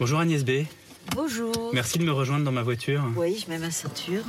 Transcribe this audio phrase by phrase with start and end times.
[0.00, 0.64] Bonjour Agnès B.
[1.16, 1.52] Bonjour.
[1.72, 3.02] Merci de me rejoindre dans ma voiture.
[3.16, 4.22] Oui, je mets ma ceinture.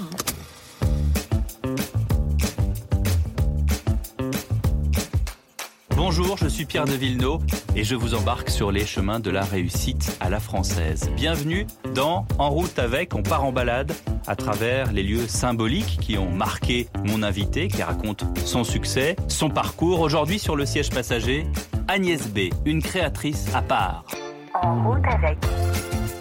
[5.96, 7.42] Bonjour, je suis Pierre de Villeneuve
[7.76, 11.12] et je vous embarque sur les chemins de la réussite à la française.
[11.16, 13.94] Bienvenue dans En route avec, on part en balade
[14.26, 19.52] à travers les lieux symboliques qui ont marqué mon invité, qui raconte son succès, son
[19.52, 20.00] parcours.
[20.00, 21.46] Aujourd'hui sur le siège passager,
[21.88, 24.06] Agnès B, une créatrice à part.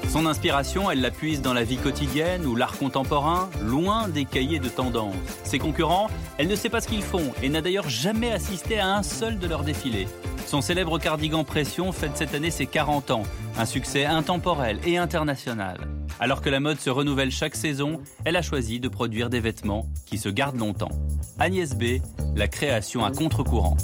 [0.09, 4.59] Son inspiration, elle la puise dans la vie quotidienne ou l'art contemporain, loin des cahiers
[4.59, 5.15] de tendance.
[5.45, 6.09] Ses concurrents,
[6.39, 9.39] elle ne sait pas ce qu'ils font et n'a d'ailleurs jamais assisté à un seul
[9.39, 10.09] de leurs défilés.
[10.47, 13.23] Son célèbre cardigan pression fête cette année ses 40 ans,
[13.59, 15.87] un succès intemporel et international.
[16.21, 19.87] Alors que la mode se renouvelle chaque saison, elle a choisi de produire des vêtements
[20.07, 20.91] qui se gardent longtemps.
[21.39, 22.01] Agnès B,
[22.35, 23.77] la création à contre-courant.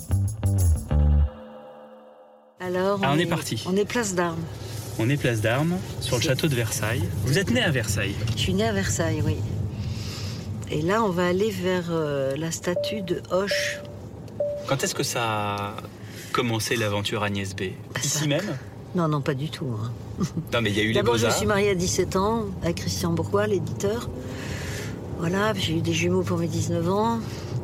[2.65, 3.63] Alors, Ah, on est parti.
[3.67, 4.41] On est place d'armes.
[4.99, 7.03] On est place d'armes, sur le château de Versailles.
[7.27, 8.15] Vous êtes né à Versailles.
[8.37, 9.37] Je suis née à Versailles, oui.
[10.71, 13.81] Et là, on va aller vers euh, la statue de Hoche.
[14.67, 15.75] Quand est-ce que ça a
[16.33, 17.63] commencé l'aventure Agnès B?
[18.03, 18.57] Ici même?
[18.95, 19.67] Non, non, pas du tout.
[19.79, 19.91] hein.
[20.53, 22.77] Non, mais il y a eu les D'abord, je suis mariée à 17 ans avec
[22.77, 24.09] Christian Bourgois, l'éditeur.
[25.19, 27.19] Voilà, j'ai eu des jumeaux pour mes 19 ans.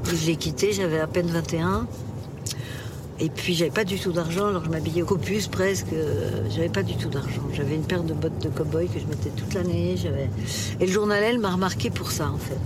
[0.04, 1.86] Je l'ai quitté, j'avais à peine 21.
[3.20, 5.92] Et puis, j'avais pas du tout d'argent, alors je m'habillais au copus presque.
[5.92, 7.42] euh, J'avais pas du tout d'argent.
[7.52, 9.94] J'avais une paire de bottes de cow-boy que je mettais toute l'année.
[10.80, 12.56] Et le journal Elle m'a remarqué pour ça, en fait.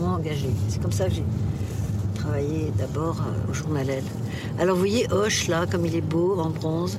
[0.00, 0.48] M'ont engagé.
[0.68, 1.24] C'est comme ça que j'ai
[2.14, 3.86] travaillé d'abord euh, au journal.
[4.58, 6.98] Alors, vous voyez Hoche, là, comme il est beau, en bronze.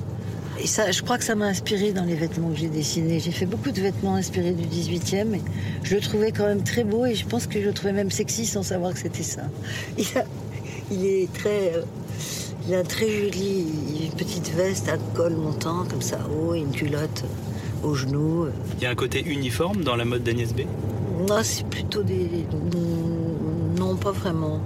[0.62, 3.20] Et ça, je crois que ça m'a inspiré dans les vêtements que j'ai dessinés.
[3.20, 5.42] J'ai fait beaucoup de vêtements inspirés du 18e et
[5.82, 8.10] je le trouvais quand même très beau et je pense que je le trouvais même
[8.10, 9.42] sexy sans savoir que c'était ça.
[10.90, 11.72] Il, est très.
[12.66, 13.66] Euh, il a très joli,
[14.04, 17.24] une petite veste à col montant comme ça, haut et une culotte
[17.82, 18.46] aux genoux.
[18.78, 20.60] Il y a un côté uniforme dans la mode d'Agnès B?
[21.28, 22.28] Non, c'est plutôt des.
[23.78, 24.60] Non, pas vraiment.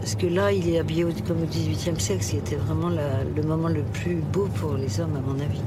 [0.00, 3.22] Parce que là, il est habillé comme au 18e siècle, ce qui était vraiment la-
[3.36, 5.60] le moment le plus beau pour les hommes, à mon avis.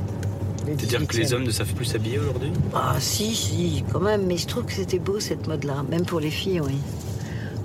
[0.66, 1.20] C'est-à-dire que 18e.
[1.20, 2.50] les hommes ne savent plus s'habiller aujourd'hui?
[2.74, 6.20] Ah si, si, quand même, mais je trouve que c'était beau cette mode-là, même pour
[6.20, 6.78] les filles, oui.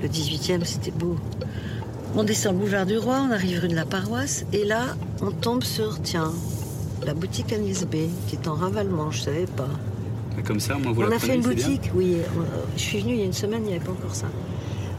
[0.02, 1.16] Le 18e, c'était beau.
[2.20, 5.30] On descend le boulevard du Roi, on arrive rue de la Paroisse, et là, on
[5.30, 6.32] tombe sur, tiens,
[7.06, 7.94] la boutique Agnès B,
[8.26, 9.68] qui est en ravalement, je savais pas.
[10.44, 12.16] Comme ça, moi, vous on la a fait une boutique, oui.
[12.36, 12.44] on- euh,
[12.76, 14.26] je suis venue il y a une semaine, il n'y avait pas encore ça.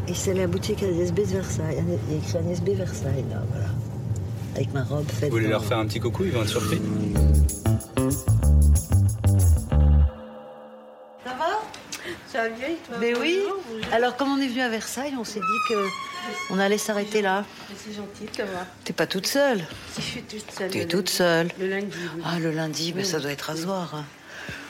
[0.07, 1.84] Et c'est la boutique Agnès B de Versailles.
[2.07, 3.68] Il y a écrit Agnès B Versailles, là, voilà.
[4.56, 5.25] Avec ma robe faite.
[5.30, 6.80] Vous voulez dans- leur faire un petit coucou, ils vont être surpris.
[11.25, 11.62] Ça va?
[12.31, 12.68] Ça va bien,
[13.01, 13.40] Mais oui.
[13.44, 13.69] Bonjour.
[13.92, 15.86] Alors, comme on est venu à Versailles, on s'est dit que
[16.52, 17.44] on allait s'arrêter là.
[17.76, 18.66] C'est gentil de t'avoir.
[18.84, 19.62] T'es pas toute seule.
[19.94, 20.70] Si je suis toute seule.
[20.70, 21.14] T'es le toute lundi.
[21.14, 21.52] seule.
[21.60, 22.24] Le lundi, oui.
[22.26, 23.96] Ah, le lundi, mais ça doit être voir.
[23.96, 24.06] hein.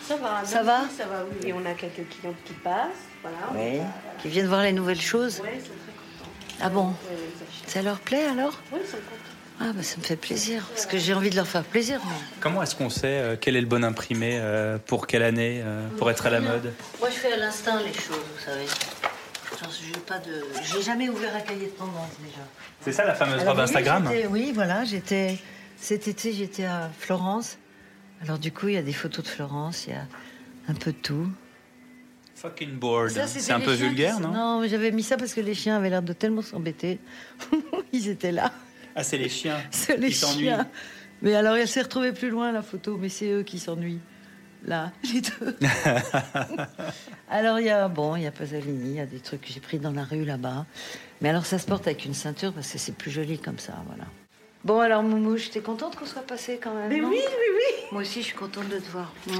[0.07, 0.41] Ça va.
[0.45, 1.49] Ça va Ça va, oui.
[1.49, 2.87] Et on a quelques clients qui passent.
[3.21, 3.37] Voilà.
[3.55, 3.79] Oui.
[4.21, 5.41] Qui viennent voir les nouvelles choses.
[5.41, 6.31] Ouais, ils sont très contents.
[6.61, 6.93] Ah bon.
[7.67, 8.59] Ça leur plaît alors?
[8.71, 9.35] Ouais, ils sont contents.
[9.61, 10.63] Ah, bah ça me fait plaisir.
[10.73, 11.99] Parce que j'ai envie de leur faire plaisir.
[12.39, 15.85] Comment est-ce qu'on sait euh, quel est le bon imprimé euh, pour quelle année euh,
[15.97, 16.73] pour être à la mode?
[17.01, 18.65] Moi, je fais à l'instinct les choses, vous savez.
[19.67, 20.43] J'ai pas de.
[20.63, 22.41] J'ai jamais ouvert un cahier de tendance déjà.
[22.81, 25.37] C'est ça la fameuse robe Instagram Oui, voilà, j'étais.
[25.77, 27.57] Cet été, j'étais à Florence.
[28.21, 30.05] Alors, du coup, il y a des photos de Florence, il y a
[30.67, 31.29] un peu de tout.
[32.35, 35.41] Fucking c'était C'est un peu vulgaire, qui- non Non, mais j'avais mis ça parce que
[35.41, 36.99] les chiens avaient l'air de tellement s'embêter.
[37.91, 38.53] Ils étaient là.
[38.95, 39.57] Ah, c'est les chiens.
[39.71, 40.67] C'est les chiens.
[41.21, 43.99] Mais alors, elle s'est retrouvée plus loin, la photo, mais c'est eux qui s'ennuient.
[44.65, 45.57] Là, les deux.
[47.29, 49.47] alors, il y a, bon, il y a Pasolini, il y a des trucs que
[49.53, 50.65] j'ai pris dans la rue là-bas.
[51.21, 53.73] Mais alors, ça se porte avec une ceinture parce que c'est plus joli comme ça,
[53.87, 54.03] voilà.
[54.65, 57.85] Bon, alors, Moumouche, t'es contente qu'on soit passé quand même Mais oui, oui, oui.
[57.93, 59.13] Moi aussi, je suis contente de te voir.
[59.27, 59.31] Mm.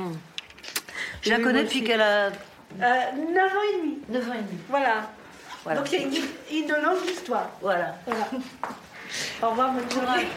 [1.22, 2.32] Je Oui, la connais depuis qu'elle a Euh,
[2.80, 3.98] 9 ans et demi.
[4.10, 4.60] 9 ans et demi.
[4.70, 5.10] Voilà.
[5.66, 5.80] Voilà.
[5.80, 7.50] Donc, c'est une, une longue histoire.
[7.62, 7.96] Voilà.
[8.06, 8.30] Voilà.
[9.44, 10.28] Au revoir, bonne journée.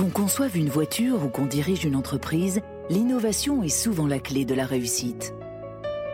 [0.00, 4.54] Qu'on conçoive une voiture ou qu'on dirige une entreprise, l'innovation est souvent la clé de
[4.54, 5.34] la réussite.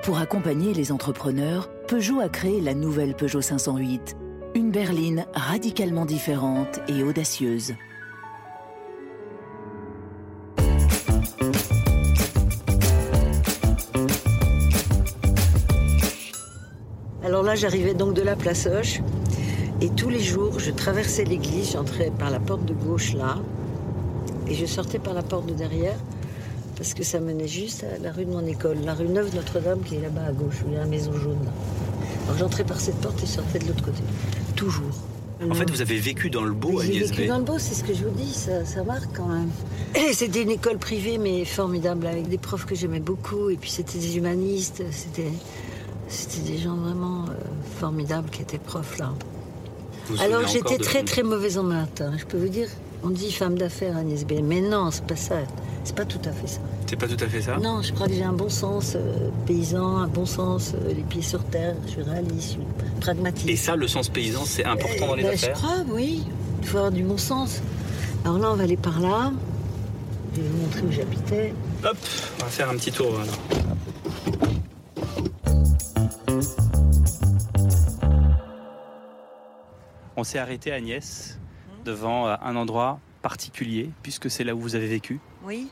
[0.02, 4.16] Pour accompagner les entrepreneurs, Peugeot a créé la nouvelle Peugeot 508,
[4.56, 7.74] une berline radicalement différente et audacieuse.
[17.24, 19.00] Alors là, j'arrivais donc de la place Hoche.
[19.80, 23.36] Et tous les jours, je traversais l'église, j'entrais par la porte de gauche là.
[24.48, 25.96] Et je sortais par la porte de derrière.
[26.76, 29.80] Parce que ça menait juste à la rue de mon école, la rue Neuve Notre-Dame
[29.82, 31.38] qui est là-bas à gauche, où il y a la maison jaune.
[31.44, 31.50] Là.
[32.26, 34.02] Alors j'entrais par cette porte et sortais de l'autre côté.
[34.56, 34.92] Toujours.
[35.50, 37.74] En fait, vous avez vécu dans le beau, J'ai Agnès vécu dans le beau, c'est
[37.74, 39.50] ce que je vous dis, ça, ça marque quand même.
[40.12, 43.50] C'était une école privée, mais formidable, avec des profs que j'aimais beaucoup.
[43.50, 45.30] Et puis c'était des humanistes, c'était,
[46.08, 47.32] c'était des gens vraiment euh,
[47.78, 49.12] formidables qui étaient profs là.
[50.08, 52.68] Vous Alors j'étais de- très très mauvaise en maths, hein, je peux vous dire.
[53.02, 54.32] On dit femme d'affaires Agnès B.
[54.42, 55.36] Mais non, c'est pas ça.
[55.84, 56.60] C'est pas tout à fait ça.
[56.88, 57.56] C'est pas tout à fait ça?
[57.58, 61.02] Non, je crois que j'ai un bon sens euh, paysan, un bon sens, euh, les
[61.02, 61.74] pieds sur terre.
[61.86, 62.60] Je suis réaliste, je suis
[63.00, 63.48] pragmatique.
[63.48, 65.56] Et ça, le sens paysan, c'est important dans les Euh, ben, affaires?
[65.56, 66.24] Je crois, oui.
[66.62, 67.60] Il faut avoir du bon sens.
[68.24, 69.32] Alors là, on va aller par là.
[70.34, 71.54] Je vais vous montrer où j'habitais.
[71.84, 71.96] Hop,
[72.40, 73.12] on va faire un petit tour.
[73.20, 73.38] alors.
[80.16, 81.38] On s'est arrêté, Agnès,
[81.86, 85.20] devant euh, un endroit particulier, puisque c'est là où vous avez vécu.
[85.44, 85.68] Oui.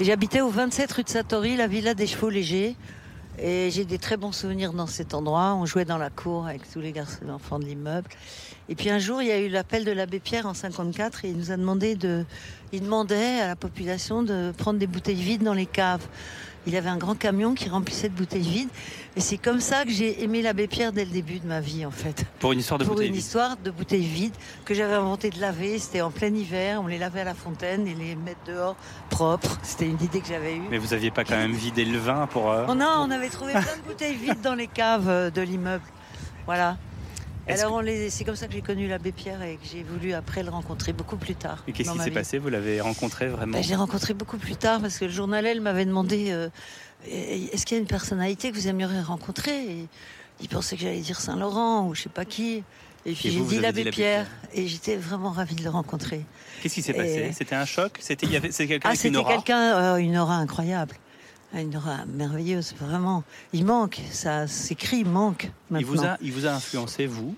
[0.00, 2.76] J'habitais au 27 rue de Satori, la villa des chevaux légers.
[3.38, 5.54] Et j'ai des très bons souvenirs dans cet endroit.
[5.54, 8.08] On jouait dans la cour avec tous les garçons et enfants de l'immeuble.
[8.70, 11.28] Et puis un jour, il y a eu l'appel de l'abbé Pierre en 54 et
[11.28, 12.24] il nous a demandé de,
[12.72, 16.06] il demandait à la population de prendre des bouteilles vides dans les caves.
[16.66, 18.68] Il avait un grand camion qui remplissait de bouteilles vides.
[19.16, 21.86] Et c'est comme ça que j'ai aimé l'abbé Pierre dès le début de ma vie,
[21.86, 23.22] en fait Pour une histoire de pour bouteille une vide.
[23.22, 24.34] histoire de bouteilles vides
[24.64, 25.78] que j'avais inventé de laver.
[25.78, 28.76] C'était en plein hiver, on les lavait à la fontaine et les mettre dehors
[29.08, 29.58] propres.
[29.62, 30.62] C'était une idée que j'avais eue.
[30.70, 32.50] Mais vous aviez pas quand même vidé le vin pour.
[32.50, 35.40] euh, Oh non, on avait trouvé plein de bouteilles vides dans les caves euh, de
[35.42, 35.84] l'immeuble.
[36.46, 36.76] Voilà.
[37.48, 38.10] Alors on les...
[38.10, 40.92] c'est comme ça que j'ai connu l'abbé Pierre et que j'ai voulu après le rencontrer
[40.92, 41.62] beaucoup plus tard.
[41.68, 44.56] Et qu'est-ce qui s'est passé Vous l'avez rencontré vraiment Ben, je l'ai rencontré beaucoup plus
[44.56, 46.48] tard parce que le journal Elle m'avait demandé euh,
[47.08, 49.64] est-ce qu'il y a une personnalité que vous aimeriez rencontrer?
[49.64, 49.86] Et
[50.40, 52.64] Il pensait que j'allais dire Saint-Laurent ou je sais pas qui.
[53.08, 56.22] Et puis j'ai dit l'abbé Pierre et j'étais vraiment ravie de le rencontrer.
[56.60, 57.98] Qu'est-ce qui s'est Et- passé C'était un choc?
[58.00, 59.32] C'était avait quelqu'un Ah, avec une c'était aura?
[59.34, 60.96] quelqu'un, euh, une aura incroyable.
[61.54, 63.22] Ah, Une aura merveilleuse, vraiment.
[63.52, 65.88] Il manque, ça s'écrit, il manque il maintenant.
[65.88, 67.34] vous a il vous a influencé vous?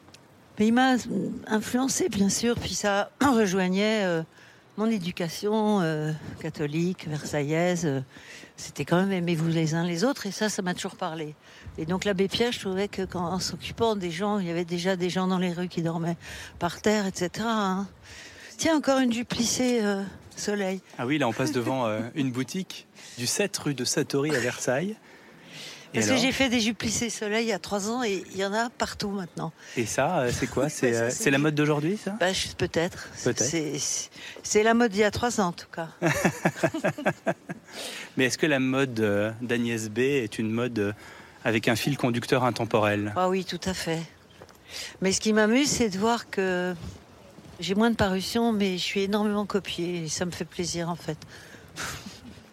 [0.58, 0.96] Mais il m'a
[1.46, 4.22] influencé, bien sûr, puis ça rejoignait euh,
[4.76, 7.84] mon éducation euh, catholique, versaillaise.
[7.84, 8.00] euh,
[8.56, 11.36] C'était quand même aimez-vous les uns les autres, et ça, ça m'a toujours parlé.
[11.76, 14.64] Et donc l'abbé Pierre, je trouvais que quand en s'occupant des gens, il y avait
[14.64, 16.16] déjà des gens dans les rues qui dormaient
[16.58, 17.30] par terre, etc.
[17.46, 17.86] hein.
[18.58, 20.02] Tiens, encore une jupe plissée, euh,
[20.36, 20.80] soleil.
[20.98, 24.40] Ah oui, là on passe devant euh, une boutique du 7 rue de Satori à
[24.40, 24.96] Versailles.
[25.94, 28.24] Et, Parce que j'ai fait des jupes plissées soleil il y a trois ans, et
[28.32, 29.52] il y en a partout maintenant.
[29.76, 32.16] Et ça, euh, c'est quoi C'est euh, la mode d'aujourd'hui, ça?
[32.18, 32.26] Bah,
[32.58, 33.08] peut-être.
[33.22, 33.78] Peut-être.
[34.42, 35.90] C'est- la mode d'il y a trois ans, en tout cas.
[38.16, 40.96] Mais est-ce que la mode d'Agnès B est une mode
[41.44, 43.12] avec un fil conducteur intemporel?
[43.14, 44.02] Ah oui, tout à fait.
[45.00, 46.74] Mais ce qui m'amuse, c'est de voir que
[47.60, 50.96] j'ai moins de parutions, mais je suis énormément copiée et ça me fait plaisir en
[50.96, 51.18] fait.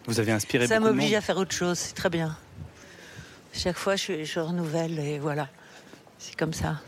[0.06, 2.36] Vous avez inspiré Ça beaucoup m'oblige à faire autre chose, c'est très bien.
[3.52, 5.48] Chaque fois, je, je renouvelle et voilà.
[6.18, 6.80] C'est comme ça.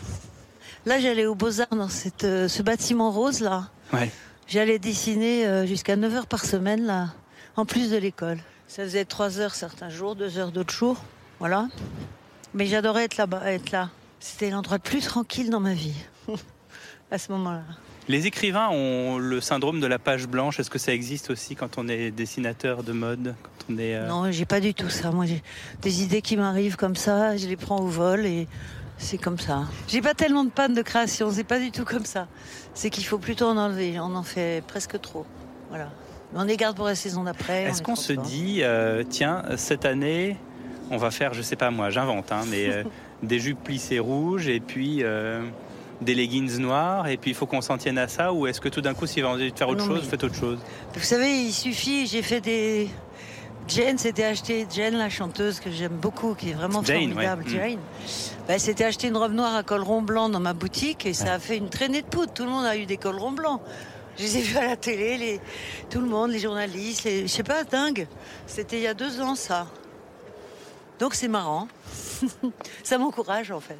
[0.87, 3.71] Là, j'allais au Beaux-Arts dans cette, euh, ce bâtiment rose là.
[3.93, 4.11] Ouais.
[4.47, 7.09] J'allais dessiner euh, jusqu'à 9 heures par semaine là,
[7.57, 8.39] en plus de l'école.
[8.69, 11.03] Ça faisait 3 heures certains jours, 2 heures d'autres jours.
[11.39, 11.69] Voilà.
[12.55, 13.91] Mais j'adorais être là-bas, être là.
[14.21, 15.95] C'était l'endroit le plus tranquille dans ma vie.
[17.11, 17.65] à ce moment-là.
[18.09, 20.59] Les écrivains ont le syndrome de la page blanche.
[20.59, 24.09] Est-ce que ça existe aussi quand on est dessinateur de mode quand on est, euh,
[24.09, 25.11] Non, j'ai pas du tout ça.
[25.11, 25.43] Moi, j'ai
[25.83, 28.49] des idées qui m'arrivent comme ça, je les prends au vol et
[28.97, 29.65] c'est comme ça.
[29.89, 32.29] J'ai pas tellement de panne de création, c'est pas du tout comme ça.
[32.73, 34.01] C'est qu'il faut plutôt en enlever.
[34.01, 35.27] On en fait presque trop.
[35.69, 35.91] Voilà.
[36.33, 37.65] Mais on les garde pour la saison d'après.
[37.65, 40.39] Est-ce qu'on se dit, euh, tiens, cette année,
[40.91, 42.85] on va faire, je sais pas moi, j'invente, hein, mais euh,
[43.23, 45.03] des jupes plissées rouges et puis
[46.01, 48.69] des leggings noirs et puis il faut qu'on s'en tienne à ça ou est-ce que
[48.69, 50.35] tout d'un coup, si vous avez envie de faire autre Non, chose, mais- faites autre
[50.37, 50.59] chose?
[50.95, 52.89] Vous savez, il suffit, j'ai fait des.
[53.67, 57.51] Jane s'était acheté, Jane la chanteuse que j'aime beaucoup, qui est vraiment Jane, formidable, ouais.
[57.51, 57.53] Mm.
[57.71, 57.79] Jane.
[58.49, 61.25] Elle s'était acheté une robe noire à col rond blanc dans ma boutique et ça
[61.25, 61.31] Ouais.
[61.33, 62.33] a fait une traînée de poudre.
[62.33, 63.61] Tout le monde a eu des cols ronds blancs.
[64.17, 65.41] Je les ai vus à la télé, les...
[65.91, 67.23] tout le monde, les journalistes, les...
[67.23, 68.09] je sais pas, dingue.
[68.47, 69.67] C'était il y a deux ans ça.
[70.99, 71.69] Donc c'est marrant.
[72.83, 73.79] ça m'encourage en fait.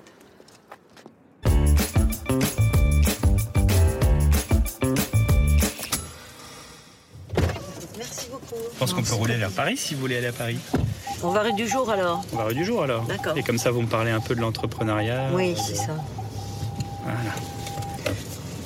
[7.97, 8.55] Merci beaucoup.
[8.73, 10.59] Je pense qu'on peut rouler vers Paris si vous voulez aller à Paris.
[11.23, 12.25] On va rue du jour alors.
[12.33, 13.05] On va rue du jour alors.
[13.05, 13.37] D'accord.
[13.37, 15.31] Et comme ça, vous me parlez un peu de l'entrepreneuriat.
[15.35, 15.97] Oui, c'est ça.
[17.03, 17.35] Voilà.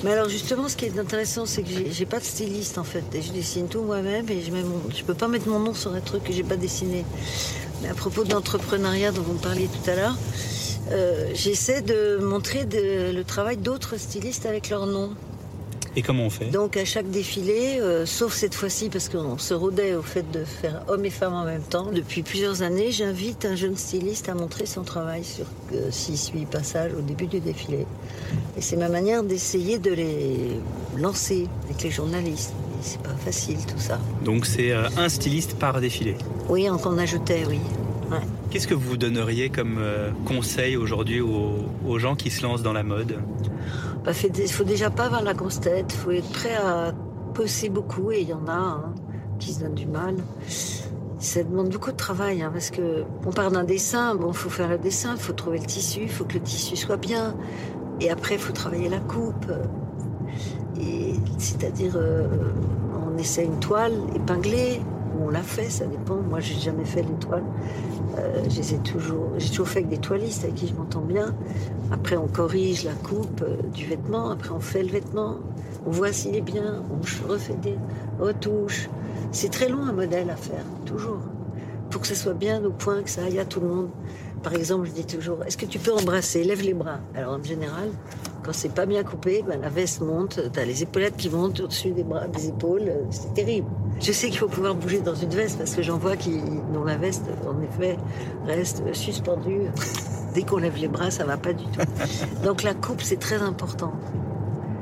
[0.03, 3.03] Mais alors justement, ce qui est intéressant, c'est que j'ai- pas de styliste en fait.
[3.13, 4.81] Et je dessine tout moi-même et je mets mon...
[4.95, 7.05] je peux pas mettre mon nom sur un truc que j'ai pas dessiné.
[7.81, 10.15] Mais à propos de l'entrepreneuriat dont vous me parliez tout à l'heure,
[10.93, 15.09] euh, j'essaie de montrer de- le travail d'autres stylistes avec leur nom.
[15.95, 16.45] Et comment on fait?
[16.45, 20.43] Donc à chaque défilé, euh, sauf cette fois-ci parce qu'on se rodait au fait de
[20.43, 24.33] faire hommes et femmes en même temps, depuis plusieurs années, j'invite un jeune styliste à
[24.33, 25.45] montrer son travail sur
[25.91, 27.85] 6-8 passages au début du défilé.
[28.57, 30.59] Et c'est ma manière d'essayer de les
[30.97, 32.53] lancer avec les journalistes.
[32.81, 33.99] C'est pas facile tout ça.
[34.25, 36.15] Donc c'est euh, un styliste par défilé?
[36.49, 37.59] Oui, on en ajoutait, oui.
[38.49, 42.83] Qu'est-ce que vous donneriez comme euh, conseil aujourd'hui aux, gens qui se lancent dans la
[42.83, 43.19] mode?
[44.03, 46.91] Bah, Il faut déjà pas avoir la grosse tête, il faut être prêt à
[47.33, 48.93] bosser beaucoup, et il y en a hein,
[49.39, 50.15] qui se donnent du mal.
[51.19, 54.69] Ça demande beaucoup de travail, hein, parce que on part d'un dessin, bon, faut faire
[54.69, 57.35] le dessin, il faut trouver le tissu, il faut que le tissu soit bien,
[58.01, 59.45] et après, il faut travailler la coupe.
[61.37, 62.27] C'est-à-dire, euh,
[63.07, 64.81] on essaie une toile épinglée,
[65.15, 66.17] ou on l'a fait, ça dépend.
[66.17, 67.43] Moi, j'ai jamais fait les toiles.
[68.17, 71.33] Euh, j'ai toujours, fait avec des toilistes avec qui je m'entends bien.
[71.91, 74.29] Après, on corrige la coupe euh, du vêtement.
[74.29, 75.37] Après, on fait le vêtement.
[75.85, 76.83] On voit s'il est bien.
[76.91, 77.75] On refait des
[78.19, 78.89] retouches.
[79.31, 81.19] C'est très long un modèle à faire, toujours.
[81.89, 83.89] Pour que ça soit bien au point, que ça aille à tout le monde.
[84.43, 86.43] Par exemple, je dis toujours, est-ce que tu peux embrasser?
[86.43, 86.99] Lève les bras.
[87.15, 87.89] Alors, en général,
[88.43, 90.39] quand c'est pas bien coupé, ben, la veste monte.
[90.51, 92.87] T'as les épaulettes qui montent au-dessus des bras, des épaules.
[92.87, 93.69] euh, C'est terrible.
[94.01, 96.41] Je sais qu'il faut pouvoir bouger dans une veste parce que j'en vois qui,
[96.73, 97.97] dont la veste, en effet,
[98.45, 99.61] reste suspendue.
[100.33, 101.79] Dès qu'on lève les bras, ça va pas du tout.
[102.43, 103.93] Donc la coupe, c'est très important.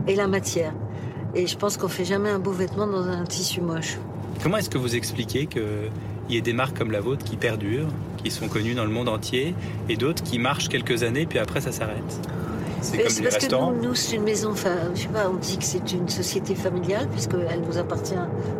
[0.07, 0.73] Et la matière.
[1.35, 3.97] Et je pense qu'on fait jamais un beau vêtement dans un tissu moche.
[4.41, 5.91] Comment est-ce que vous expliquez qu'il
[6.29, 7.89] y ait des marques comme la vôtre qui perdurent,
[8.23, 9.53] qui sont connues dans le monde entier,
[9.87, 12.29] et d'autres qui marchent quelques années, puis après ça s'arrête?
[12.81, 15.57] C'est comme parce que nous, nous, c'est une maison, enfin, je sais pas, on dit
[15.57, 18.15] que c'est une société familiale, puisqu'elle nous appartient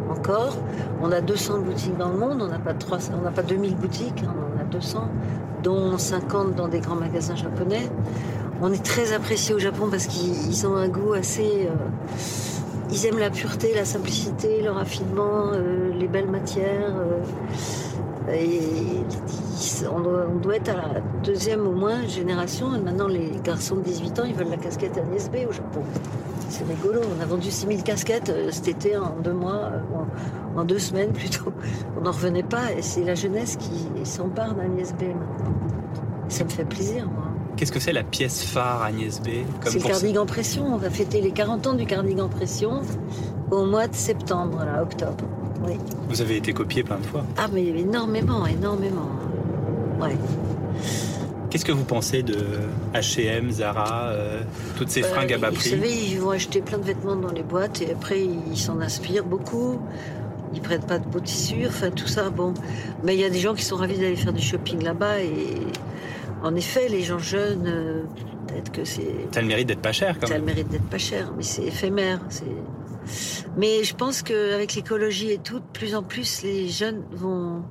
[0.10, 0.58] encore.
[1.02, 3.76] On a 200 boutiques dans le monde, on n'a pas, 300 on n'a pas 2000
[3.76, 5.10] boutiques, hein, on en a 200,
[5.64, 7.90] dont 50 dans des grands magasins japonais.
[8.62, 11.68] On est très apprécié au Japon parce qu'ils ils ont un goût assez.
[11.68, 11.76] euh,
[12.92, 16.94] ils aiment la pureté, la simplicité, le raffinement, euh, les belles matières.
[16.96, 17.20] euh,
[18.30, 18.62] et
[19.92, 22.76] on doit, on doit être à la deuxième au moins génération.
[22.76, 25.82] Et maintenant, les garçons de 18 ans, ils veulent la casquette Agnès B au Japon.
[26.50, 27.02] C'est rigolo.
[27.18, 29.80] On a vendu 6000 casquettes euh, cet été en deux mois, euh,
[30.56, 31.52] en, en deux semaines plutôt.
[31.98, 32.74] On n'en revenait pas.
[32.78, 35.56] Et c'est la jeunesse qui s'empare d'Agnès B maintenant.
[36.28, 37.26] Ça me fait plaisir, moi.
[37.58, 39.28] Qu'est-ce que c'est la pièce phare Agnès B?
[39.66, 40.74] C'est le cardigan pression.
[40.74, 42.82] On va fêter les 40 ans du cardigan pression
[43.52, 45.26] au mois de septembre, là, octobre.
[45.66, 45.74] Oui.
[46.10, 47.24] Vous avez été copié plein de fois.
[47.38, 49.10] Ah, mais énormément, énormément.
[50.00, 50.16] Ouais.
[51.50, 52.38] Qu'est-ce que vous pensez de
[52.94, 54.42] H&M, Zara, euh,
[54.78, 57.32] toutes ces fringues à bas Vous prix savez, ils vont acheter plein de vêtements dans
[57.32, 59.80] les boîtes et après ils s'en inspirent beaucoup.
[60.54, 62.54] Ils prennent pas de beaux tissus, enfin tout ça, bon.
[63.04, 65.58] Mais il y a des gens qui sont ravis d'aller faire du shopping là-bas et
[66.44, 68.04] en effet, les gens jeunes, euh,
[68.48, 69.28] peut-être que c'est.
[69.32, 70.56] Ça a le mérite d'être pas cher quand Ça a le même.
[70.56, 72.20] mérite d'être pas cher, mais c'est éphémère.
[73.58, 77.64] Mais je pense qu'avec l'écologie et tout, de plus en plus, les jeunes vont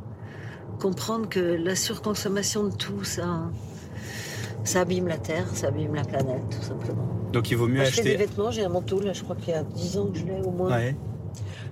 [0.80, 3.42] comprendre que la surconsommation de tout, ça,
[4.64, 7.06] ça abîme la Terre, ça abîme la planète, tout simplement.
[7.32, 8.26] Donc il vaut mieux Moi, je fais des acheter.
[8.26, 10.40] vêtements, j'ai un manteau, là, je crois qu'il y a 10 ans que je l'ai
[10.42, 10.70] au moins.
[10.70, 10.96] Ouais.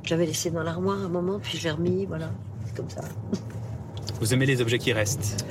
[0.04, 2.30] Je l'avais laissé dans l'armoire un moment, puis je l'ai remis, voilà.
[2.64, 3.00] C'est comme ça.
[4.20, 5.44] Vous aimez les objets qui restent.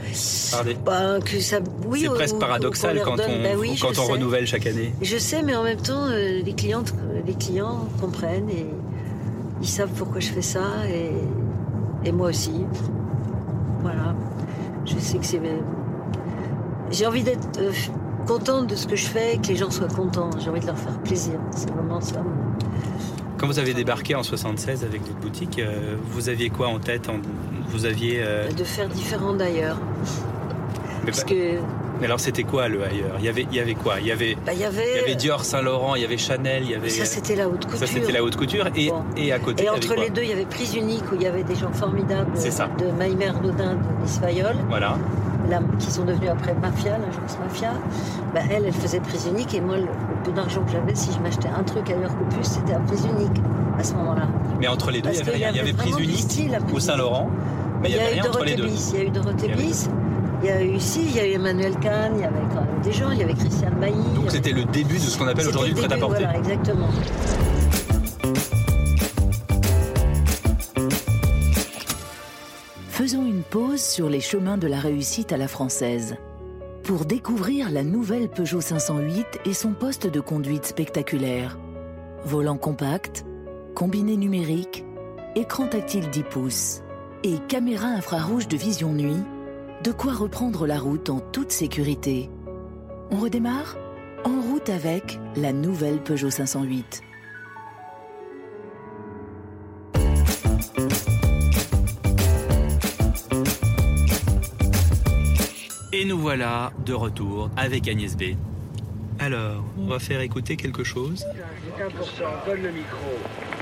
[0.86, 1.60] Bah, que ça...
[1.88, 3.32] oui, C'est presque paradoxal quand donne.
[3.40, 4.12] on, Bah oui, je quand on sais.
[4.12, 4.94] renouvelle chaque année.
[5.02, 6.94] Je sais, mais en même temps, euh, les, clientes,
[7.26, 8.66] les clients comprennent et
[9.62, 11.12] ils savent pourquoi je fais ça et,
[12.08, 12.66] et moi aussi.
[13.82, 14.16] Voilà.
[14.86, 15.42] Je sais que c'est.
[16.92, 17.72] J'ai envie d'être euh,
[18.26, 20.30] contente de ce que je fais, que les gens soient contents.
[20.40, 21.34] J'ai envie de leur faire plaisir.
[21.56, 22.24] C'est vraiment ça.
[23.38, 27.08] Quand vous avez débarqué en 76 avec votre boutique, euh, vous aviez quoi en tête
[27.10, 27.20] en-
[27.70, 28.20] Vous aviez.
[28.22, 29.78] euh, De faire différent d'ailleurs.
[31.04, 31.34] mais, Parce que.
[32.00, 33.16] mais alors c'était quoi le ailleurs?
[33.20, 33.96] Il y, avait, il y avait quoi?
[34.00, 34.92] Il y avait, Bah, il y avait.
[34.96, 36.90] il y avait Dior, Saint Laurent, il y avait Chanel, il y avait.
[36.90, 37.80] Ça, c'était la haute couture.
[37.80, 38.68] ça, c'était la haute couture.
[38.76, 39.04] Et, Bon.
[39.16, 41.28] et à côté, Et entre les deux, il y avait Prise Unique où il y
[41.28, 42.70] avait des gens formidables C'est ça.
[42.80, 44.56] de Maïmer Dodin, de Nice Fayol.
[44.70, 44.98] Voilà.
[45.50, 47.72] là, qui sont devenus après Mafia, l'agence Mafia,
[48.34, 49.88] bah, elle, elle faisait prise unique et moi, le
[50.28, 53.06] peu d'argent que j'avais, si je m'achetais un truc ailleurs qu'au plus, c'était à prise
[53.06, 53.42] unique
[53.80, 54.28] à ce moment-là.
[54.60, 55.50] Mais entre les deux, il y avait rien.
[55.52, 57.04] Il y avait prise unique style à Prise ou Saint Unique.
[57.04, 57.30] Laurent,
[57.82, 58.68] mais il y avait eu rien entre les deux.
[58.68, 59.90] Il y a eu Dorothée Il y avait- Biss,
[60.44, 62.62] il y a eu ici, il y a eu Emmanuel Kahn, il y avait quand
[62.62, 63.96] même des gens, il y avait Christiane Bailly.
[63.98, 66.24] il y Donc avait- c'était le début de ce qu'on appelle aujourd'hui le début, prêt-à-porter.
[66.24, 66.88] Voilà, exactement.
[72.90, 76.16] Faisons une pause sur les chemins de la réussite à la française
[76.88, 81.60] pour découvrir la nouvelle Peugeot 508 et son poste de conduite spectaculaire.
[82.24, 83.26] Volant compact,
[83.76, 84.86] combiné numérique,
[85.36, 86.84] écran tactile 10 pouces
[87.26, 89.22] et caméra infrarouge de vision nuit,
[89.84, 92.30] de quoi reprendre la route en toute sécurité.
[93.12, 93.76] On redémarre?
[94.24, 97.02] En route avec la nouvelle Peugeot 508.
[106.08, 108.36] Nous voilà de retour avec Agnès B.
[109.20, 111.26] Alors, on va faire écouter quelque chose.
[111.76, 112.98] important, donne le micro.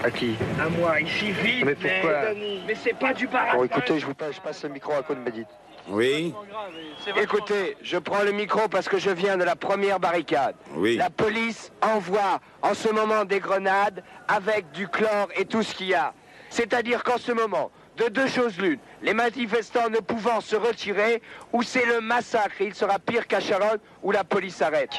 [0.03, 0.35] À qui?
[0.61, 2.21] À moi, ici, vite, Mais pourquoi?
[2.67, 3.57] Mais c'est pas du baratin.
[3.57, 5.45] Bon, écoutez, je vous passe, je passe le micro à Cohn-Bendit.
[5.87, 6.33] Oui,
[7.21, 10.55] Écoutez, je prends le micro parce que je viens de la première barricade.
[10.75, 10.97] oui.
[10.97, 15.87] La police envoie en ce moment des grenades avec du chlore et tout ce qu'il
[15.87, 16.13] y a.
[16.49, 21.21] C'est-à-dire qu'en ce moment, de deux choses l'une, les manifestants ne pouvant se retirer,
[21.53, 24.93] ou c'est le massacre, et il sera pire qu'à Charonne, où la police arrête.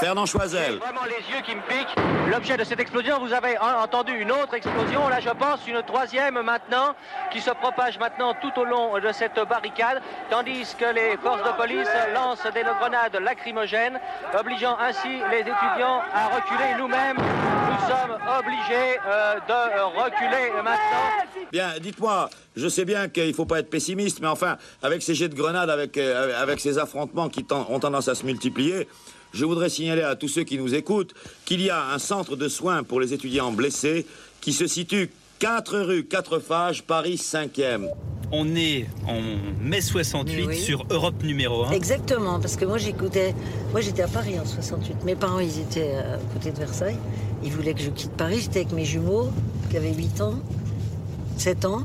[0.00, 0.76] Fernand Choisel.
[0.78, 1.96] Vraiment les yeux qui me piquent.
[2.30, 5.82] L'objet de cette explosion, vous avez en- entendu une autre explosion, là je pense une
[5.82, 6.94] troisième maintenant,
[7.32, 11.56] qui se propage maintenant tout au long de cette barricade, tandis que les forces de
[11.56, 13.98] police lancent des grenades lacrymogènes,
[14.38, 16.74] obligeant ainsi les étudiants à reculer.
[16.78, 21.08] Nous-mêmes, nous sommes obligés euh, de reculer maintenant.
[21.50, 25.14] Bien, dites-moi, je sais bien qu'il ne faut pas être pessimiste, mais enfin, avec ces
[25.14, 28.86] jets de grenades, avec, euh, avec ces affrontements qui ten- ont tendance à se multiplier,
[29.32, 31.14] je voudrais signaler à tous ceux qui nous écoutent
[31.44, 34.06] qu'il y a un centre de soins pour les étudiants blessés
[34.40, 37.88] qui se situe 4 rue 4 Fages, Paris 5e.
[38.30, 39.20] On est en
[39.62, 40.56] mai 68 Oui.
[40.58, 41.70] sur Europe numéro 1.
[41.70, 43.34] Exactement, parce que moi j'écoutais.
[43.72, 45.04] Moi j'étais à Paris en 68.
[45.04, 46.98] Mes parents ils étaient à côté de Versailles.
[47.42, 48.40] Ils voulaient que je quitte Paris.
[48.42, 49.30] J'étais avec mes jumeaux
[49.70, 50.34] qui avaient 8 ans,
[51.38, 51.84] 7 ans.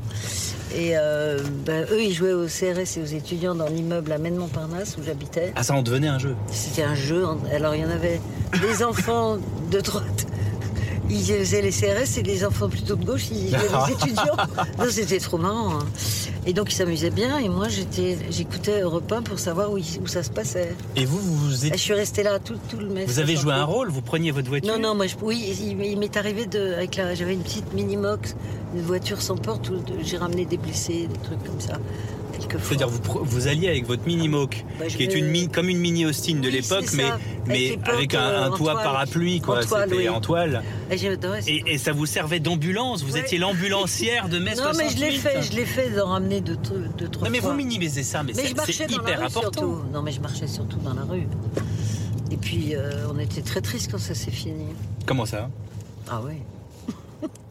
[0.74, 4.96] Et euh, ben, eux ils jouaient au CRS et aux étudiants dans l'immeuble à Maine-Montparnasse
[4.98, 5.52] où j'habitais.
[5.54, 6.34] Ah, ça en devenait un jeu.
[6.50, 7.24] C'était un jeu.
[7.52, 8.20] Alors il y en avait
[8.60, 9.38] des enfants
[9.70, 10.23] de droite.
[11.10, 14.36] Ils faisaient les CRS et des enfants plutôt de gauche, ils faisaient les étudiants.
[14.78, 15.78] Non, c'était trop marrant.
[15.80, 15.86] hein.
[16.46, 20.22] Et donc ils s'amusaient bien et moi j'étais, j'écoutais Europe 1 pour savoir où, ça
[20.22, 20.74] se passait.
[20.96, 23.04] Et vous, vous, êtes- je suis restée là tout, tout le mai.
[23.06, 23.60] vous avez joué 68.
[23.60, 26.46] un rôle Vous preniez votre voiture Non, non, moi, je, oui, il, il m'est arrivé
[26.46, 28.34] de, avec la, j'avais une petite mini-mox,
[28.74, 31.78] une voiture sans porte où j'ai ramené des blessés, des trucs comme ça.
[32.62, 35.78] C'est-à-dire, vous, vous alliez avec votre mini-moque, Bah, je qui est une mi- comme une
[35.78, 37.04] mini Austin de Oui, l'époque, mais,
[37.46, 39.62] mais Avec un, un euh, en toit parapluie, quoi.
[39.62, 40.08] C'était oui.
[40.08, 40.62] en toile.
[40.90, 41.06] Et, ça.
[41.46, 43.02] Et, et ça vous servait d'ambulance?
[43.02, 45.18] Vous étiez l'ambulancière de mai non, mais je l'ai 68.
[45.18, 46.78] fait, je l'ai fait d'en ramener deux, trois
[47.26, 47.50] Non, mais fois.
[47.50, 49.40] vous minimisez ça, mais, Mais c'est hyper rue important.
[49.60, 49.78] surtout.
[49.92, 51.26] Non, mais je marchais surtout dans la rue.
[52.30, 54.66] Et puis, euh, on était très tristes quand ça s'est fini.
[55.06, 55.48] Comment ça?
[56.10, 56.34] Ah oui.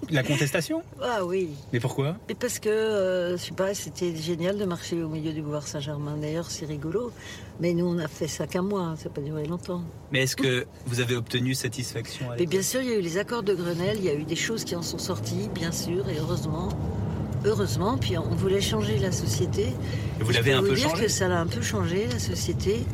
[0.10, 1.50] La contestation Ah oui.
[1.72, 5.32] Mais pourquoi Mais parce que, euh, je sais pas, c'était génial de marcher au milieu
[5.32, 6.18] du boulevard Saint-Germain.
[6.20, 7.12] D'ailleurs, c'est rigolo.
[7.60, 9.82] Mais nous, on a fait ça qu'un mois, ça n'a pas duré longtemps.
[10.12, 13.02] Mais est-ce que vous avez obtenu satisfaction à Mais bien sûr, il y a eu
[13.02, 15.72] les accords de Grenelle, il y a eu des choses qui en sont sorties, bien
[15.72, 16.70] sûr, et heureusement.
[17.46, 19.68] Heureusement, puis on voulait changer la société.
[20.20, 22.08] Vous Et je l'avez un vous peu dire changé que ça l'a un peu changé,
[22.08, 22.86] la société.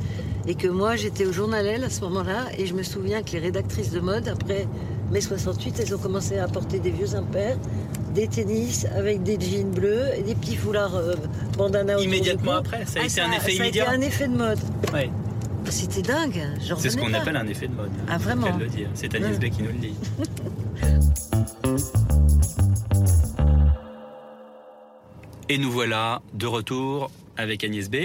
[0.48, 3.40] Et que moi, j'étais au journal à ce moment-là, et je me souviens que les
[3.40, 4.68] rédactrices de mode, après
[5.12, 7.58] mai 68, elles ont commencé à porter des vieux impairs,
[8.14, 11.16] des tennis avec des jeans bleus et des petits foulards euh,
[11.58, 12.58] bandana Immédiatement cou.
[12.58, 13.84] après, ça a Ah, été un effet ça a immédiat.
[13.86, 14.60] été un effet de mode.
[14.94, 15.10] Ouais.
[15.70, 16.42] C'était dingue.
[16.68, 17.92] j'en C'est ce qu'on appelle un effet de mode.
[18.10, 18.90] Ah, vraiment Faut le dire.
[18.96, 19.38] C'est Agnès Ouais.
[19.38, 19.94] Bay qui nous le dit.
[25.50, 27.96] Et nous voilà de retour avec Agnès B.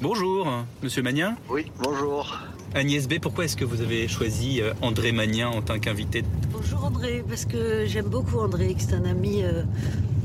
[0.00, 0.48] Bonjour,
[0.82, 1.36] monsieur Magnin.
[1.48, 2.36] Oui, bonjour.
[2.74, 6.22] Agnès B, pourquoi est-ce que vous avez choisi euh, André Magnin en tant qu'invité
[6.70, 9.62] Bonjour André, parce que j'aime beaucoup André, que c'est un ami euh,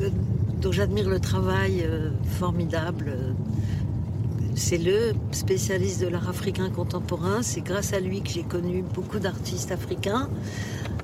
[0.01, 0.09] euh,
[0.61, 3.15] dont j'admire le travail euh, formidable.
[4.53, 7.43] C'est le spécialiste de l'art africain contemporain.
[7.43, 10.29] C'est grâce à lui que j'ai connu beaucoup d'artistes africains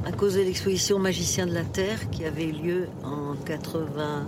[0.05, 4.27] à cause de l'exposition Magicien de la Terre qui avait eu lieu en 80.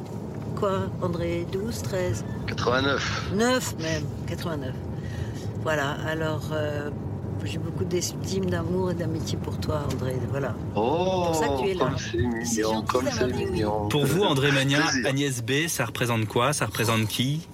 [0.56, 3.32] Quoi, André 12, 13 89.
[3.36, 4.74] 9 même, 89.
[5.64, 6.90] Voilà, alors euh,
[7.46, 10.16] j'ai beaucoup d'estime, d'amour et d'amitié pour toi, André.
[10.30, 10.56] Voilà.
[10.76, 11.80] Oh, pour ça que tu es là.
[11.86, 12.18] comme c'est
[12.58, 13.90] mignon, comme c'est.
[13.90, 14.84] Pour vous, André Magnin.
[15.06, 16.54] Agnès B, ça représente quoi?
[16.54, 17.48] Ça représente qui?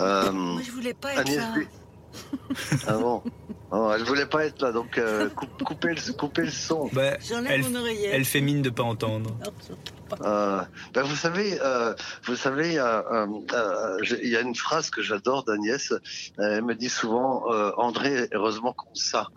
[0.00, 1.54] Euh, Moi, je voulais pas être Agnès là.
[1.56, 1.60] B.
[2.86, 3.22] Ah bon
[3.74, 6.90] Oh, Elle voulait pas être là, donc euh, coup- coupez, le, coupez le son.
[6.92, 8.10] Bah, J'enlève elle, mon oreillette.
[8.12, 9.30] elle fait mine de pas entendre.
[10.22, 10.60] Euh,
[10.92, 11.94] ben vous savez, euh,
[12.24, 15.94] vous savez, euh, euh, euh, il y a une phrase que j'adore d'Agnès.
[16.36, 19.28] Elle me dit souvent, euh, André, heureusement qu'on ça.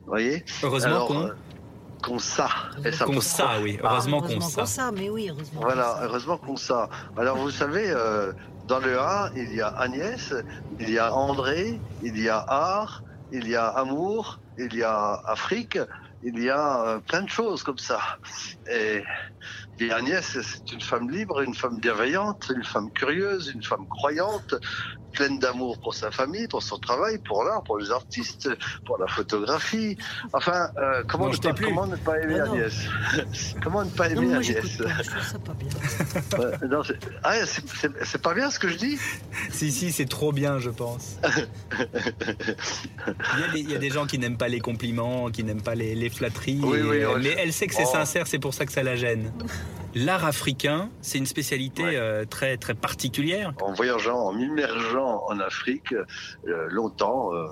[0.00, 0.42] Vous voyez?
[0.62, 1.30] Heureusement qu'on
[2.02, 2.48] qu'on ça.
[3.04, 3.78] Qu'on ça, oui.
[3.84, 4.90] Heureusement qu'on ça.
[4.90, 5.60] mais oui, heureusement.
[5.60, 6.04] Voilà, qu'on ça.
[6.04, 6.88] heureusement qu'on ça.
[7.18, 8.32] Alors vous savez, euh,
[8.72, 10.32] dans le A, il y a Agnès,
[10.78, 15.20] il y a André, il y a art, il y a amour, il y a
[15.26, 15.78] Afrique,
[16.22, 18.00] il y a euh, plein de choses comme ça.
[19.86, 24.54] Et Agnès, c'est une femme libre, une femme bienveillante, une femme curieuse, une femme croyante,
[25.12, 28.48] pleine d'amour pour sa famille, pour son travail, pour l'art, pour les artistes,
[28.86, 29.98] pour la photographie.
[30.32, 31.66] Enfin, euh, comment, Non, ne pas, plus.
[31.66, 32.52] comment ne pas aimer non.
[32.52, 32.72] Agnès
[33.62, 34.88] Comment ne pas Non, aimer moi, Agnès pas.
[35.02, 35.68] Je trouve ça pas bien.
[36.38, 36.82] Ouais, non,
[37.24, 38.98] ah, c'est- pas bien ce que je dis
[39.50, 41.16] Si, si, c'est trop bien, je pense.
[43.34, 45.44] Il y, a des, il y a des gens qui n'aiment pas les compliments, qui
[45.44, 46.60] n'aiment pas les, les flatteries.
[46.62, 47.92] Oui, et- oui, ouais, mais je- elle sait que c'est Oh.
[47.92, 49.30] sincère, c'est pour ça que ça la gêne.
[49.94, 51.96] L'art africain, c'est une spécialité Ouais.
[51.96, 53.52] euh, très, très particulière.
[53.60, 57.46] en voyageant, en m'immergeant en Afrique euh, longtemps, euh,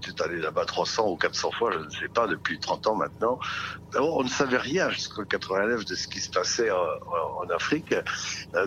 [0.00, 3.38] peut-être allé là-bas 300 ou 400 fois, je ne sais pas, depuis 30 ans maintenant.
[3.92, 7.50] D'abord, on ne savait rien jusqu'en 89 de ce qui se passait euh, en, en
[7.54, 7.94] Afrique,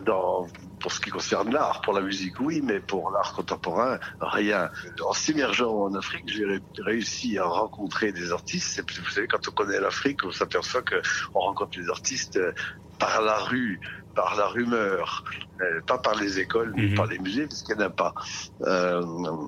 [0.05, 0.45] dans,
[0.79, 1.81] pour ce qui concerne l'art.
[1.81, 4.69] Pour la musique, oui, mais pour l'art contemporain, rien.
[5.03, 8.77] En s'immergeant en Afrique, j'ai ré- réussi à rencontrer des artistes.
[8.77, 12.39] Et puis, vous savez, quand on connaît l'Afrique, on s'aperçoit qu'on rencontre les artistes
[12.99, 13.79] par la rue,
[14.15, 15.23] par la rumeur,
[15.61, 16.95] euh, pas par les écoles, ni Mhm.
[16.95, 18.13] par les musées, parce qu'il n'y en a pas.
[18.61, 19.03] Euh,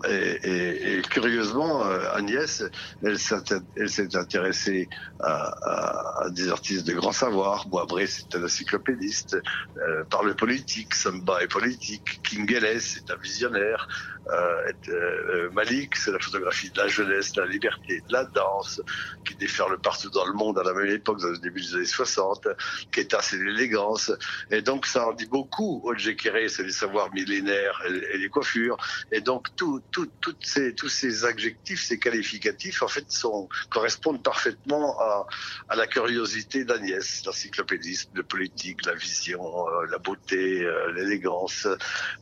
[0.08, 2.64] et, et- et curieusement, euh, Agnès,
[3.04, 7.68] elle s'est intéressée à, à- à des artistes de grand savoir.
[7.68, 9.38] Boabré, c'est un encyclopédiste.
[9.78, 12.22] Euh, par le politique, Samba est politique.
[12.24, 13.88] King Ellis, c'est un visionnaire.
[14.30, 18.82] Euh, Malik, c'est la photographie de la jeunesse, de la liberté, de la danse,
[19.26, 21.86] qui déferle partout dans le monde à la même époque, dans le début des années
[21.86, 22.48] 60.
[22.92, 24.12] Keta, c'est l'élégance.
[24.52, 25.82] Et donc, ça en dit beaucoup.
[25.86, 28.78] Odjekere, c'est les savoirs millénaires et, et les coiffures.
[29.12, 34.24] Et donc, tout, tout, toutes ces, tous ces adjectifs, ces qualificatifs, en fait, sont, correspondent
[34.24, 41.68] parfaitement à, la curiosité d'Agnès, l'encyclopédisme, le politique, la vision, euh, la beauté, euh, l'élégance,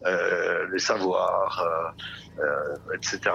[0.06, 1.94] euh, les savoirs,
[2.94, 3.32] etc.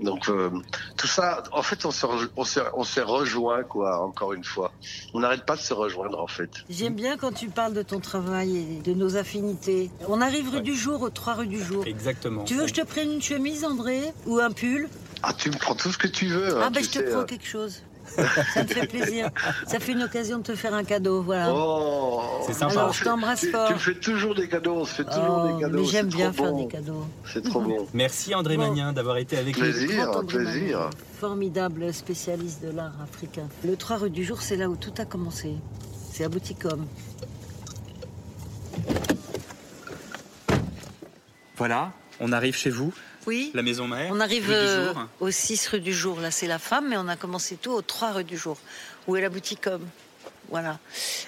[0.00, 0.50] Donc, euh,
[0.96, 4.72] tout ça, en fait, on s'est on rejoint, quoi, encore une fois.
[5.14, 6.50] On n'arrête pas de se rejoindre, en fait.
[6.70, 9.90] J'aime bien quand tu parles de ton travail et de nos affinités.
[10.08, 11.84] On arrive rue du jour, aux trois rues du jour.
[11.86, 12.44] Exactement.
[12.44, 14.88] Tu veux que je te prenne une chemise, André Ou un pull?
[15.22, 16.56] Ah, tu me prends tout ce que tu veux.
[16.58, 17.24] Ah, hein, ben tu je te prends euh.
[17.24, 17.82] quelque chose.
[18.04, 19.30] Ça me fait plaisir.
[19.66, 21.52] Ça fait une occasion de te faire un cadeau, voilà.
[21.54, 22.72] Oh, C'est sympa.
[22.72, 23.68] Alors, je fait- t'embrasse tu, fort.
[23.68, 25.78] tu me fais toujours des cadeaux, on se fait toujours Oh, des cadeaux.
[25.78, 26.62] mais j'aime bien faire bon.
[26.62, 27.06] des cadeaux.
[27.24, 27.86] C'est trop bon.
[27.94, 28.64] Merci André Bon.
[28.68, 29.62] Magnin d'avoir été avec nous.
[29.62, 30.78] Plaisir, plaisir.
[30.78, 33.46] Magnin, Formidable spécialiste de l'art africain.
[33.64, 35.54] Le 3 rue du jour, c'est là où tout a commencé.
[36.12, 36.84] C'est à Bouticom.
[41.56, 42.92] Voilà, on arrive chez vous,
[43.26, 43.50] Oui.
[43.54, 44.10] la maison mère.
[44.12, 46.20] On arrive euh, au 6 rue du jour.
[46.20, 48.58] Là, c'est la femme, mais on a commencé tout au 3 rue du jour,
[49.06, 49.86] où est la boutique Homme?
[50.50, 50.78] Voilà.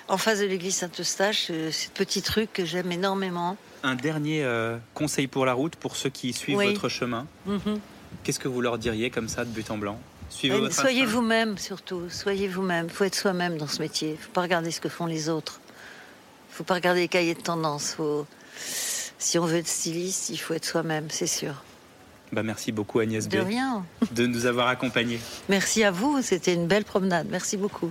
[0.09, 3.57] En face de l'église Saint-Eustache, euh, cette petite rue que j'aime énormément.
[3.83, 6.67] Un dernier euh, conseil pour la route pour ceux qui suivent Oui.
[6.75, 7.27] votre chemin.
[7.47, 7.81] Mhm.
[8.23, 9.99] Qu'est-ce que vous leur diriez comme ça de but en blanc?
[10.31, 12.03] Suivez Euh, votre Soyez vous-même, surtout.
[12.11, 12.91] Soyez vous-même.
[12.91, 14.17] faut être soi-même dans ce métier.
[14.21, 15.61] faut pas regarder ce que font les autres.
[16.51, 17.95] faut pas regarder les cahiers de tendance.
[17.95, 18.27] Faut...
[19.19, 21.63] Si on veut être styliste, il faut être soi-même, c'est sûr.
[22.35, 23.85] Bah, merci beaucoup Agnès De B rien.
[24.13, 25.21] de nous avoir accompagnés.
[25.49, 26.21] Merci à vous.
[26.23, 27.27] C'était une belle promenade.
[27.31, 27.91] Merci beaucoup.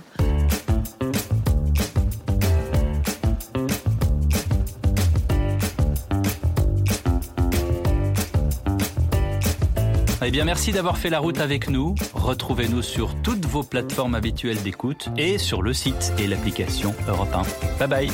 [10.26, 11.94] Eh bien, merci d'avoir fait la route avec nous.
[12.14, 17.42] Retrouvez-nous sur toutes vos plateformes habituelles d'écoute et sur le site et l'application Europe 1.
[17.78, 18.10] Bye bye.